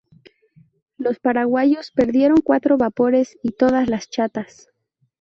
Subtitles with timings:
[0.97, 4.69] Los paraguayos perdieron cuatro vapores y todas las chatas.